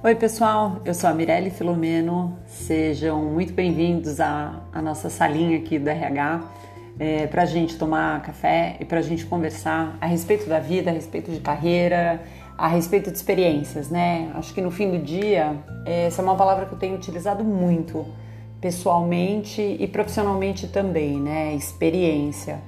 [0.00, 5.76] Oi, pessoal, eu sou a Mirelle Filomeno, sejam muito bem-vindos à, à, nossa salinha aqui
[5.76, 6.40] do RH
[7.00, 10.88] é, para a gente tomar café e para a gente conversar a respeito da vida,
[10.88, 12.22] a respeito de carreira,
[12.56, 14.30] a respeito de experiências, né?
[14.36, 18.06] Acho que no fim do dia, essa é uma palavra que eu tenho utilizado muito,
[18.60, 21.56] pessoalmente e profissionalmente também, né?
[21.56, 22.60] Experiência.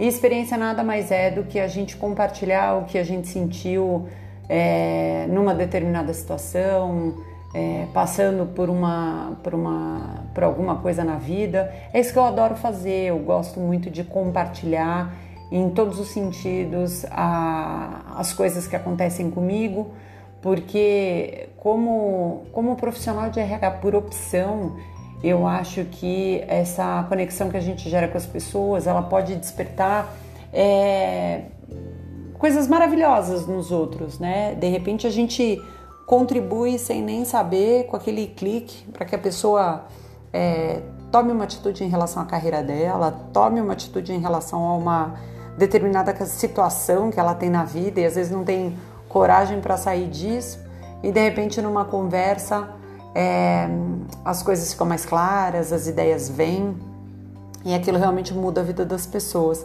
[0.00, 4.08] E experiência nada mais é do que a gente compartilhar o que a gente sentiu
[4.48, 7.14] é, numa determinada situação,
[7.54, 11.72] é, passando por uma, por uma, por alguma coisa na vida.
[11.92, 13.06] É isso que eu adoro fazer.
[13.06, 15.14] Eu gosto muito de compartilhar
[15.50, 19.92] em todos os sentidos a, as coisas que acontecem comigo,
[20.42, 24.76] porque como como profissional de RH por opção
[25.24, 30.14] eu acho que essa conexão que a gente gera com as pessoas, ela pode despertar
[30.52, 31.44] é,
[32.44, 34.54] coisas maravilhosas nos outros, né?
[34.54, 35.64] De repente a gente
[36.04, 39.86] contribui sem nem saber com aquele clique para que a pessoa
[40.30, 44.76] é, tome uma atitude em relação à carreira dela, tome uma atitude em relação a
[44.76, 45.14] uma
[45.56, 48.76] determinada situação que ela tem na vida e às vezes não tem
[49.08, 50.58] coragem para sair disso
[51.02, 52.68] e de repente numa conversa
[53.14, 53.66] é,
[54.22, 56.76] as coisas ficam mais claras, as ideias vêm
[57.64, 59.64] e aquilo realmente muda a vida das pessoas.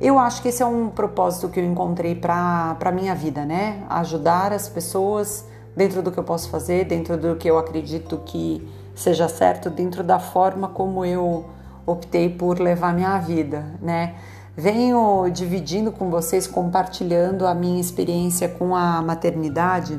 [0.00, 3.84] Eu acho que esse é um propósito que eu encontrei para a minha vida, né?
[3.88, 5.44] Ajudar as pessoas
[5.76, 10.02] dentro do que eu posso fazer, dentro do que eu acredito que seja certo, dentro
[10.02, 11.46] da forma como eu
[11.86, 14.14] optei por levar minha vida, né?
[14.54, 19.98] Venho dividindo com vocês, compartilhando a minha experiência com a maternidade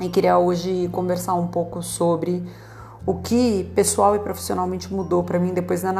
[0.00, 2.44] e queria hoje conversar um pouco sobre
[3.04, 5.92] o que pessoal e profissionalmente mudou para mim depois, da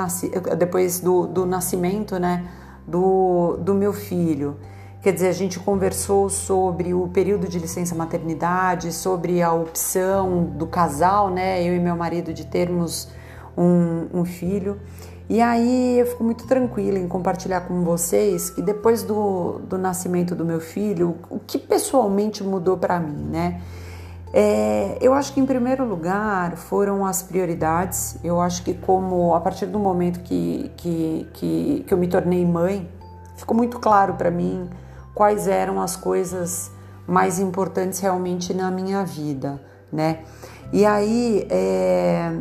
[0.56, 2.46] depois do, do nascimento né,
[2.86, 4.56] do, do meu filho.
[5.02, 10.66] Quer dizer, a gente conversou sobre o período de licença maternidade, sobre a opção do
[10.66, 13.08] casal, né, eu e meu marido, de termos
[13.56, 14.80] um, um filho.
[15.28, 20.34] E aí eu fico muito tranquila em compartilhar com vocês que depois do, do nascimento
[20.34, 23.60] do meu filho, o que pessoalmente mudou para mim, né?
[24.32, 28.18] É, eu acho que em primeiro lugar foram as prioridades.
[28.22, 32.44] Eu acho que como a partir do momento que, que, que, que eu me tornei
[32.44, 32.88] mãe,
[33.36, 34.68] ficou muito claro para mim
[35.14, 36.70] quais eram as coisas
[37.06, 39.60] mais importantes realmente na minha vida,
[39.92, 40.20] né?
[40.72, 42.36] E aí, é,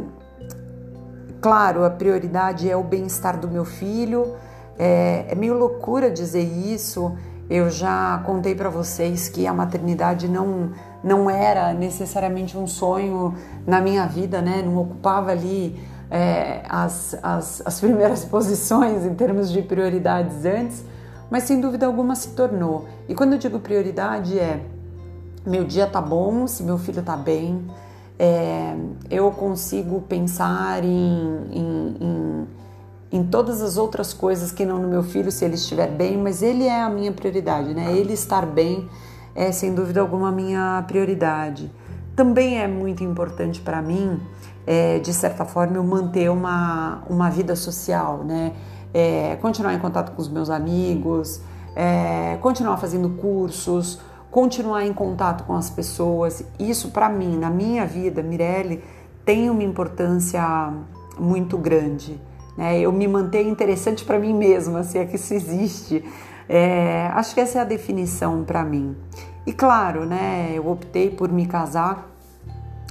[1.39, 4.33] claro, a prioridade é o bem-estar do meu filho.
[4.77, 7.15] É, é meio loucura dizer isso.
[7.47, 10.71] Eu já contei para vocês que a maternidade não
[11.05, 13.35] não era necessariamente um sonho
[13.67, 14.63] na minha vida, né?
[14.65, 15.79] Não ocupava ali
[16.09, 20.83] é, as, as, as primeiras posições em termos de prioridades antes,
[21.29, 22.87] mas sem dúvida alguma se tornou.
[23.07, 24.65] E quando eu digo prioridade é
[25.45, 27.63] meu dia tá bom, se meu filho tá bem,
[28.17, 28.75] é,
[29.07, 32.47] eu consigo pensar em, em, em,
[33.11, 36.41] em, todas as outras coisas que não no meu filho, se ele estiver bem, mas
[36.41, 37.95] ele é a minha prioridade, né?
[37.95, 38.89] Ele estar bem
[39.35, 41.71] é sem dúvida alguma a minha prioridade.
[42.15, 44.19] Também é muito importante para mim,
[44.65, 48.53] é, de certa forma, eu manter uma, uma vida social, né?
[48.93, 51.41] É, continuar em contato com os meus amigos,
[51.75, 53.99] é, continuar fazendo cursos,
[54.31, 56.43] continuar em contato com as pessoas.
[56.57, 58.81] Isso para mim, na minha vida, Mirelle,
[59.25, 60.71] tem uma importância
[61.19, 62.19] muito grande.
[62.57, 62.79] Né?
[62.79, 66.03] Eu me manter interessante para mim mesma, se é que isso existe.
[66.47, 68.95] É, acho que essa é a definição para mim.
[69.45, 72.09] E claro, né, eu optei por me casar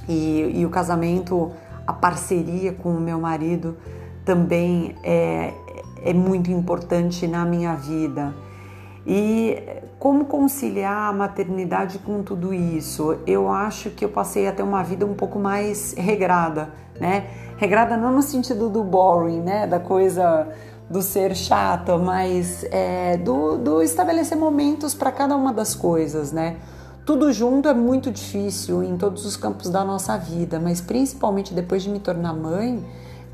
[0.09, 1.53] e, e, o casamento,
[1.87, 3.77] a parceria com o meu marido
[4.25, 5.53] também é,
[6.05, 8.35] é muito importante na minha vida.
[9.07, 9.63] E
[9.99, 13.19] como conciliar a maternidade com tudo isso?
[13.27, 17.27] Eu acho que eu passei a ter uma vida um pouco mais regrada, né?
[17.57, 19.67] Regrada não no sentido do boring, né?
[19.67, 20.49] Da coisa
[20.89, 26.57] do ser chato, mas é, do, do estabelecer momentos para cada uma das coisas, né?
[27.07, 31.83] Tudo junto é muito difícil em todos os campos da nossa vida, mas principalmente depois
[31.83, 32.83] de me tornar mãe,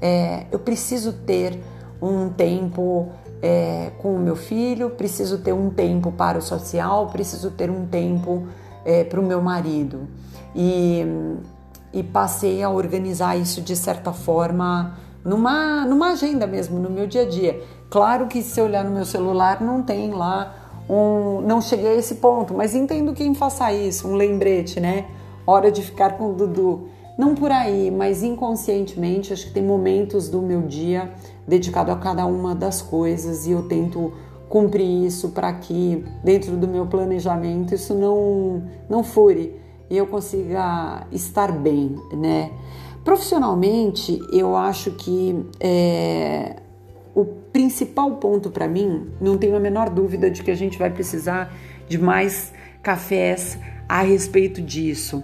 [0.01, 1.61] é, eu preciso ter
[2.03, 3.09] um tempo
[3.43, 7.87] é, com o meu filho, preciso ter um tempo para o social, preciso ter um
[7.87, 8.47] tempo
[8.85, 10.09] é, para o meu marido.
[10.55, 11.05] E,
[11.93, 17.23] e passei a organizar isso de certa forma numa, numa agenda mesmo, no meu dia
[17.23, 17.63] a dia.
[17.89, 20.55] Claro que se eu olhar no meu celular não tem lá
[20.89, 21.41] um.
[21.43, 25.07] Não cheguei a esse ponto, mas entendo quem faça isso, um lembrete, né?
[25.47, 26.89] Hora de ficar com o Dudu.
[27.19, 31.11] Não por aí, mas inconscientemente, acho que tem momentos do meu dia
[31.47, 34.13] dedicado a cada uma das coisas e eu tento
[34.49, 41.07] cumprir isso para que dentro do meu planejamento isso não não fure e eu consiga
[41.13, 42.51] estar bem, né?
[43.05, 46.57] Profissionalmente, eu acho que é,
[47.15, 50.91] o principal ponto para mim, não tenho a menor dúvida de que a gente vai
[50.91, 51.53] precisar
[51.89, 52.53] de mais
[52.83, 53.59] cafés
[53.89, 55.23] a respeito disso.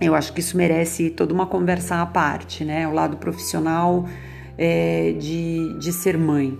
[0.00, 2.86] Eu acho que isso merece toda uma conversa à parte, né?
[2.86, 4.06] O lado profissional
[4.58, 6.58] é, de, de ser mãe.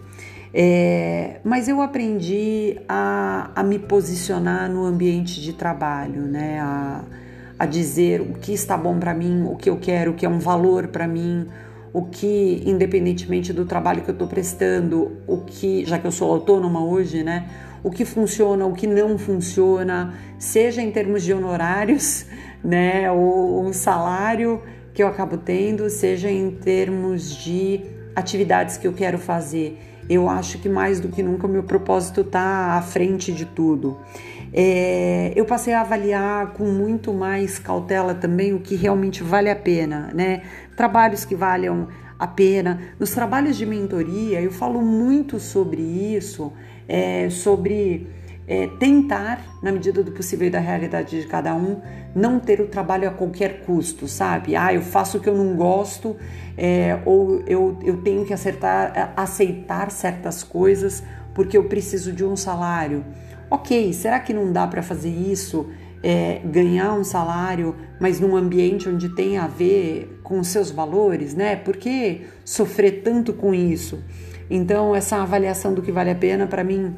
[0.55, 6.61] É, mas eu aprendi a, a, me posicionar no ambiente de trabalho, né?
[6.61, 7.05] A,
[7.63, 10.29] a dizer o que está bom para mim, o que eu quero, o que é
[10.29, 11.47] um valor para mim,
[11.93, 16.29] o que, independentemente do trabalho que eu estou prestando, o que, já que eu sou
[16.33, 17.49] autônoma hoje, né?
[17.81, 22.27] O que funciona, o que não funciona, seja em termos de honorários,
[22.65, 23.09] né?
[23.13, 24.61] Ou um salário
[24.93, 27.81] que eu acabo tendo, seja em termos de
[28.17, 29.79] atividades que eu quero fazer.
[30.11, 33.99] Eu acho que mais do que nunca o meu propósito está à frente de tudo.
[34.53, 39.57] É, eu passei a avaliar com muito mais cautela também o que realmente vale a
[39.57, 40.43] pena, né?
[40.77, 41.89] Trabalhos que valham
[42.19, 42.81] a pena.
[43.01, 46.53] Nos trabalhos de mentoria, eu falo muito sobre isso,
[46.87, 48.07] é, sobre
[48.47, 51.81] é, tentar, na medida do possível e da realidade de cada um,
[52.15, 54.57] não ter o trabalho a qualquer custo, sabe?
[54.57, 56.17] Ah, eu faço o que eu não gosto,
[56.57, 61.03] é, ou eu, eu tenho que acertar, aceitar certas coisas
[61.35, 63.05] porque eu preciso de um salário.
[63.51, 65.69] Ok, será que não dá para fazer isso?
[66.05, 71.55] É, ganhar um salário, mas num ambiente onde tem a ver com seus valores, né?
[71.55, 74.03] Por que sofrer tanto com isso?
[74.51, 76.97] Então, essa avaliação do que vale a pena, para mim,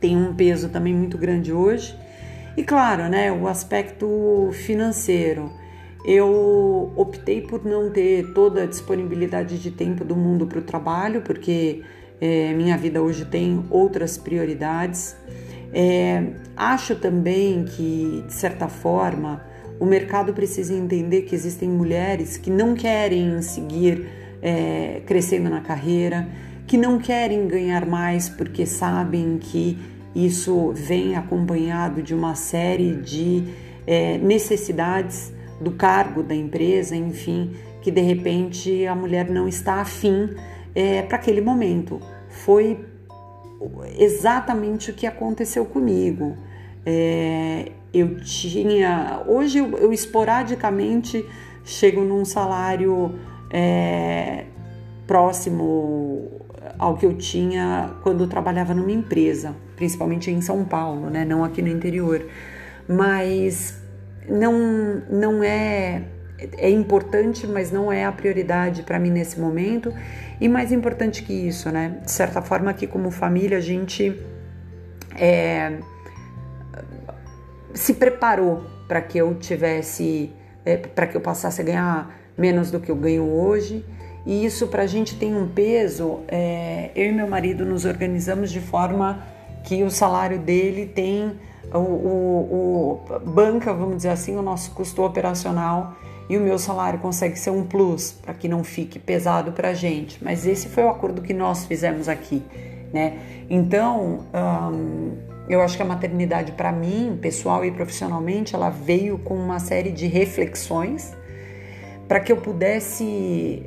[0.00, 1.96] tem um peso também muito grande hoje.
[2.56, 5.52] E claro, né, o aspecto financeiro.
[6.04, 11.20] Eu optei por não ter toda a disponibilidade de tempo do mundo para o trabalho,
[11.20, 11.82] porque
[12.20, 15.14] é, minha vida hoje tem outras prioridades.
[15.72, 16.24] É,
[16.56, 19.44] acho também que, de certa forma,
[19.78, 24.06] o mercado precisa entender que existem mulheres que não querem seguir
[24.42, 26.28] é, crescendo na carreira,
[26.70, 29.76] que não querem ganhar mais porque sabem que
[30.14, 33.42] isso vem acompanhado de uma série de
[33.84, 40.30] é, necessidades do cargo da empresa, enfim, que de repente a mulher não está afim
[40.72, 42.00] é, para aquele momento.
[42.28, 42.86] Foi
[43.98, 46.36] exatamente o que aconteceu comigo.
[46.86, 49.24] É, eu tinha.
[49.26, 51.26] Hoje eu, eu, esporadicamente
[51.64, 53.16] chego num salário
[53.50, 54.44] é,
[55.04, 56.40] próximo
[56.80, 61.26] ao que eu tinha quando eu trabalhava numa empresa, principalmente em São Paulo, né?
[61.26, 62.26] não aqui no interior.
[62.88, 63.78] Mas
[64.26, 66.04] não, não é
[66.56, 69.92] é importante, mas não é a prioridade para mim nesse momento.
[70.40, 72.00] E mais importante que isso, né?
[72.02, 74.18] De certa forma, aqui como família, a gente
[75.18, 75.80] é,
[77.74, 80.32] se preparou para que eu tivesse,
[80.64, 83.84] é, para que eu passasse a ganhar menos do que eu ganho hoje.
[84.30, 86.20] E isso para a gente tem um peso.
[86.28, 89.24] É, eu e meu marido nos organizamos de forma
[89.64, 91.32] que o salário dele tem
[91.74, 95.96] o, o, o banca, vamos dizer assim, o nosso custo operacional
[96.28, 99.74] e o meu salário consegue ser um plus para que não fique pesado para a
[99.74, 100.22] gente.
[100.22, 102.40] Mas esse foi o acordo que nós fizemos aqui,
[102.92, 103.18] né?
[103.50, 104.20] Então,
[104.72, 105.16] hum,
[105.48, 109.90] eu acho que a maternidade para mim, pessoal e profissionalmente, ela veio com uma série
[109.90, 111.18] de reflexões
[112.06, 113.64] para que eu pudesse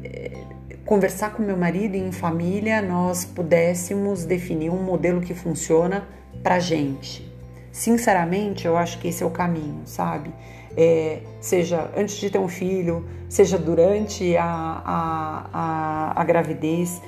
[0.93, 6.07] conversar com meu marido e em família nós pudéssemos definir um modelo que funciona
[6.43, 7.27] para gente.
[7.71, 10.31] Sinceramente, eu acho que esse é o caminho, sabe?
[10.77, 17.01] É, seja antes de ter um filho, seja durante a, a, a, a gravidez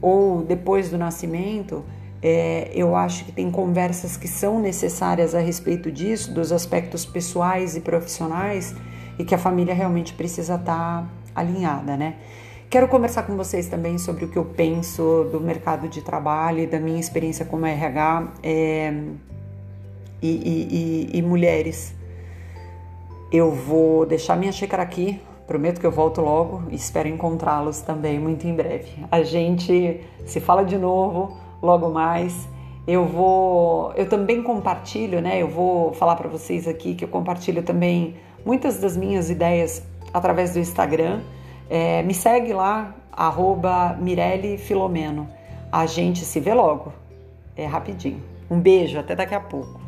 [0.00, 1.84] ou depois do nascimento,
[2.22, 7.74] é, eu acho que tem conversas que são necessárias a respeito disso, dos aspectos pessoais
[7.74, 8.76] e profissionais,
[9.18, 12.14] e que a família realmente precisa estar tá alinhada, né?
[12.74, 16.66] Quero conversar com vocês também sobre o que eu penso do mercado de trabalho e
[16.66, 18.92] da minha experiência como RH é,
[20.20, 21.94] e, e, e, e mulheres.
[23.30, 28.18] Eu vou deixar minha xícara aqui, prometo que eu volto logo e espero encontrá-los também
[28.18, 28.90] muito em breve.
[29.08, 32.48] A gente se fala de novo logo mais.
[32.88, 35.40] Eu vou, eu também compartilho, né?
[35.40, 39.80] Eu vou falar para vocês aqui que eu compartilho também muitas das minhas ideias
[40.12, 41.20] através do Instagram.
[41.76, 45.28] É, me segue lá, arroba Mirelle Filomeno.
[45.72, 46.92] A gente se vê logo.
[47.56, 48.22] É rapidinho.
[48.48, 49.80] Um beijo, até daqui a pouco.